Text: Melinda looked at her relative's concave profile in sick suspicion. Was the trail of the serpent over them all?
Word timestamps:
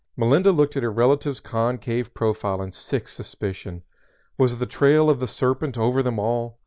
Melinda 0.17 0.51
looked 0.51 0.75
at 0.75 0.81
her 0.81 0.91
relative's 0.91 1.39
concave 1.39 2.11
profile 2.15 2.59
in 2.63 2.71
sick 2.71 3.07
suspicion. 3.07 3.83
Was 4.35 4.57
the 4.57 4.65
trail 4.65 5.11
of 5.11 5.19
the 5.19 5.27
serpent 5.27 5.77
over 5.77 6.01
them 6.01 6.17
all? 6.17 6.57